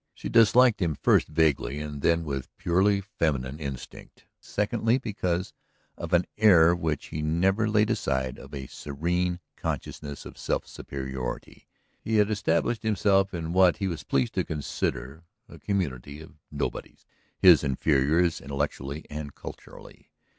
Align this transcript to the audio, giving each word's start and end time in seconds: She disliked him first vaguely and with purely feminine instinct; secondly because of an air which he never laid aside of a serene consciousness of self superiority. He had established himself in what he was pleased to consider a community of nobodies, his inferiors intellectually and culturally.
She 0.15 0.29
disliked 0.29 0.81
him 0.81 0.95
first 0.95 1.27
vaguely 1.27 1.79
and 1.79 2.01
with 2.25 2.49
purely 2.57 3.01
feminine 3.01 3.59
instinct; 3.59 4.25
secondly 4.39 4.97
because 4.97 5.53
of 5.95 6.11
an 6.11 6.25
air 6.39 6.73
which 6.75 7.09
he 7.09 7.21
never 7.21 7.69
laid 7.69 7.91
aside 7.91 8.39
of 8.39 8.51
a 8.51 8.65
serene 8.65 9.39
consciousness 9.55 10.25
of 10.25 10.39
self 10.39 10.65
superiority. 10.65 11.67
He 11.99 12.15
had 12.15 12.31
established 12.31 12.81
himself 12.81 13.31
in 13.31 13.53
what 13.53 13.77
he 13.77 13.87
was 13.87 14.01
pleased 14.03 14.33
to 14.33 14.43
consider 14.43 15.23
a 15.47 15.59
community 15.59 16.19
of 16.19 16.33
nobodies, 16.49 17.05
his 17.37 17.63
inferiors 17.63 18.41
intellectually 18.41 19.05
and 19.07 19.35
culturally. 19.35 20.09